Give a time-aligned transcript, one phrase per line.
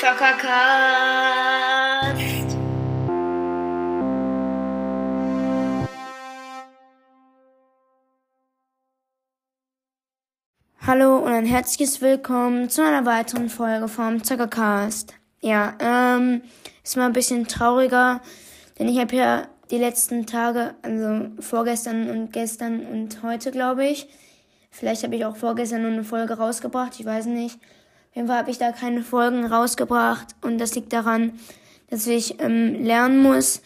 [0.00, 0.56] Zockercast.
[10.84, 15.14] Hallo und ein herzliches Willkommen zu einer weiteren Folge vom Zockercast.
[15.40, 16.42] Ja, ähm,
[16.82, 18.20] ist mal ein bisschen trauriger,
[18.78, 24.08] denn ich habe ja die letzten Tage, also vorgestern und gestern und heute, glaube ich,
[24.70, 27.56] vielleicht habe ich auch vorgestern nur eine Folge rausgebracht, ich weiß nicht.
[27.56, 31.38] Auf jeden Fall habe ich da keine Folgen rausgebracht und das liegt daran,
[31.90, 33.62] dass ich ähm, lernen muss.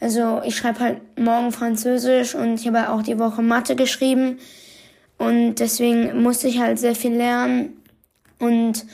[0.00, 4.38] Also ich schreibe halt morgen Französisch und ich habe auch die Woche Mathe geschrieben
[5.18, 7.82] und deswegen musste ich halt sehr viel lernen
[8.38, 8.84] und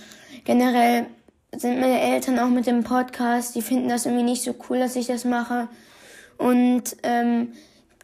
[0.44, 1.06] generell
[1.54, 4.96] sind meine Eltern auch mit dem Podcast, die finden das irgendwie nicht so cool, dass
[4.96, 5.68] ich das mache
[6.38, 7.52] und ähm,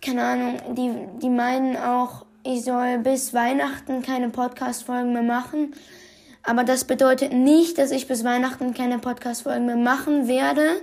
[0.01, 0.91] keine Ahnung, die,
[1.23, 5.75] die meinen auch, ich soll bis Weihnachten keine Podcast-Folgen mehr machen.
[6.43, 10.81] Aber das bedeutet nicht, dass ich bis Weihnachten keine Podcast-Folgen mehr machen werde.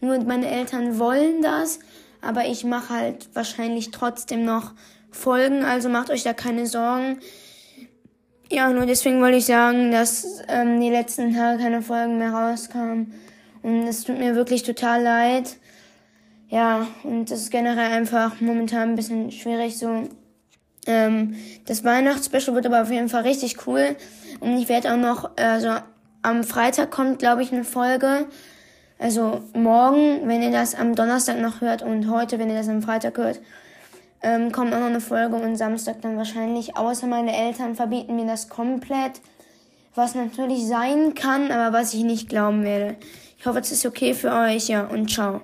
[0.00, 1.80] Nur meine Eltern wollen das.
[2.20, 4.74] Aber ich mache halt wahrscheinlich trotzdem noch
[5.10, 5.64] Folgen.
[5.64, 7.18] Also macht euch da keine Sorgen.
[8.48, 13.12] Ja, nur deswegen wollte ich sagen, dass ähm, die letzten Tage keine Folgen mehr rauskamen.
[13.64, 15.56] Und es tut mir wirklich total leid.
[16.48, 20.08] Ja, und das ist generell einfach momentan ein bisschen schwierig so.
[20.88, 21.36] Ähm,
[21.66, 23.94] das Weihnachtsspecial wird aber auf jeden Fall richtig cool.
[24.40, 25.76] Und ich werde auch noch, also
[26.22, 28.26] am Freitag kommt, glaube ich, eine Folge.
[28.98, 32.82] Also morgen, wenn ihr das am Donnerstag noch hört und heute, wenn ihr das am
[32.82, 33.40] Freitag hört,
[34.22, 36.76] ähm, kommt auch noch eine Folge und Samstag dann wahrscheinlich.
[36.76, 39.20] Außer meine Eltern verbieten mir das komplett.
[39.94, 42.96] Was natürlich sein kann, aber was ich nicht glauben werde.
[43.38, 45.42] Ich hoffe, es ist okay für euch, ja, und ciao.